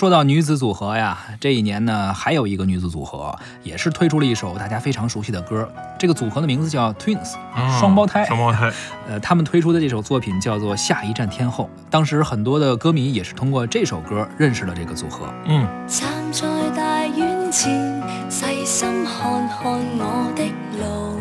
[0.00, 5.70] 说到女子组合呀，这一年呢，还有一个女子组合也是推出了一首大家非常熟悉的歌。
[5.96, 7.36] 这个组合的名字叫 Twins，
[7.78, 8.24] 双胞胎。
[8.24, 8.72] 双胞胎。
[9.06, 11.70] 呃，他们推出的这首作品叫做《下一站天后》。
[11.90, 15.32] 当时很多的歌迷也是通过这首歌认识了这个组合。
[15.44, 15.64] 嗯。
[15.86, 20.44] 站在大院前，细心看看我的
[20.76, 21.20] 路，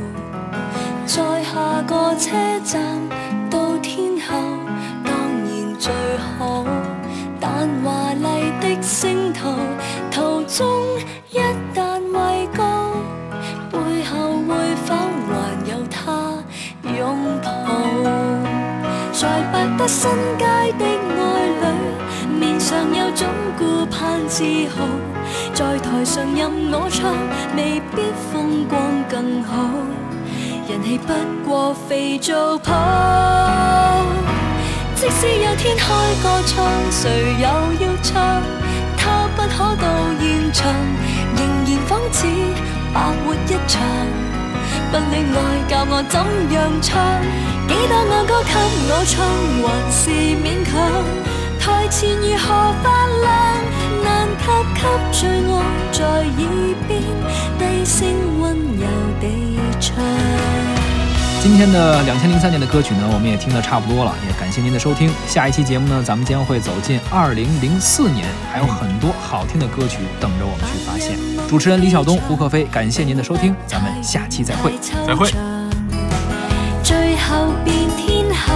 [1.06, 2.32] 在下个车
[2.66, 3.00] 站
[3.52, 4.13] 到天
[10.56, 11.00] 中
[11.32, 11.40] 一
[11.76, 12.62] 旦畏高，
[13.72, 14.54] 背后会
[14.86, 14.94] 否
[15.28, 15.34] 还
[15.68, 16.44] 有他
[16.96, 17.50] 拥抱？
[19.12, 20.46] 在百德新街
[20.78, 21.66] 的爱侣，
[22.40, 23.28] 面上有种
[23.58, 24.44] 顾盼自
[24.78, 24.86] 豪，
[25.56, 27.16] 在台上任我唱，
[27.58, 28.80] 未必风光
[29.10, 29.58] 更好，
[30.70, 32.72] 人气不过肥皂泡。
[34.94, 35.88] 即使有天开
[36.22, 37.48] 个唱，谁又
[37.88, 38.40] 要唱？
[38.96, 39.88] 他不可到
[40.54, 40.72] 唱，
[41.36, 42.26] 仍然仿似
[42.94, 43.82] 白活一场。
[44.92, 45.38] 不恋爱
[45.68, 46.16] 教我怎
[46.54, 46.94] 样唱？
[47.68, 48.54] 几多爱歌给
[48.88, 49.26] 我唱，
[49.64, 50.02] 还是
[50.44, 50.72] 勉强。
[51.60, 52.46] 台前如何
[52.84, 52.86] 发
[53.22, 53.32] 亮？
[54.04, 54.42] 难及
[54.76, 54.80] 给
[55.12, 55.52] 最爱
[55.92, 56.42] 在耳
[56.88, 56.92] 边
[57.58, 57.98] 低声
[58.40, 58.44] 温
[58.78, 58.86] 柔
[59.20, 59.24] 地
[59.80, 60.33] 唱。
[61.44, 65.12] 今天的两千零三年的歌曲呢，我们也听得差不多了，也感谢您的收听。
[65.28, 71.20] 下一期节目呢，咱们将会走进二零零四年，还有很多好听的歌曲等着我们去发现。
[71.50, 74.72] 主持人李晓东、胡可飞，感谢您的收听，咱们下期再会，
[75.06, 75.30] 再会。
[76.82, 78.54] 最后变天后，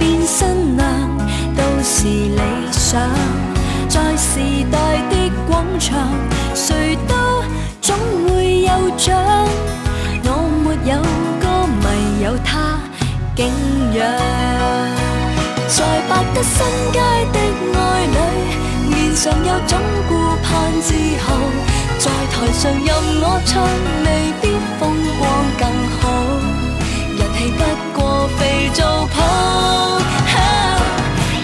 [0.00, 1.16] 变新娘，
[1.56, 2.40] 都是理
[2.72, 3.00] 想。
[3.88, 4.40] 在时
[4.72, 6.10] 代的广场，
[6.52, 7.14] 谁都
[7.80, 7.96] 总
[13.38, 13.46] 敬
[13.94, 14.02] 仰，
[15.68, 16.56] 在百德新
[16.90, 16.98] 街
[17.32, 17.38] 的
[17.78, 18.18] 爱侣，
[18.90, 20.50] 面上有种顾盼
[20.82, 21.26] 自豪，
[22.00, 22.88] 在台上任
[23.22, 23.62] 我唱，
[24.02, 25.22] 未必风光
[25.56, 25.62] 更
[26.00, 26.02] 好，
[27.16, 27.62] 人气不
[28.00, 28.40] 过肥
[28.74, 29.16] 皂泡。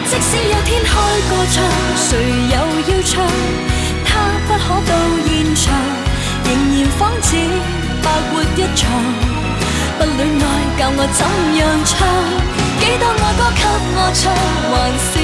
[0.09, 0.91] 即使有天开
[1.31, 1.63] 个唱，
[1.95, 2.11] 谁
[2.51, 2.57] 又
[2.91, 3.23] 要唱？
[4.05, 4.11] 他
[4.49, 4.93] 不可到
[5.29, 5.63] 现场，
[6.43, 7.37] 仍然仿似
[8.03, 8.83] 白活一场。
[9.97, 10.21] 不恋
[10.85, 11.25] 教我怎
[11.57, 11.97] 样唱？
[12.79, 13.65] 几多爱歌给
[13.97, 14.23] 我唱，
[14.71, 15.24] 还是。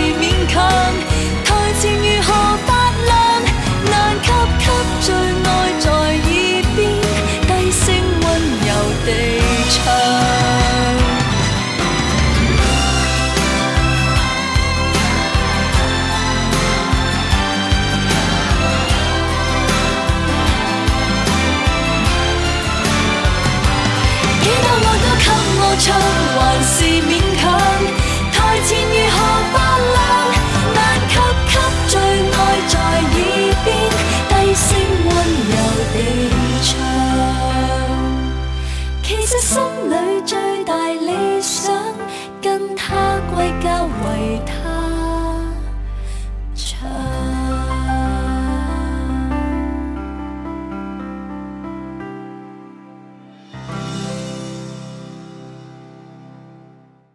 [39.51, 40.00] 心了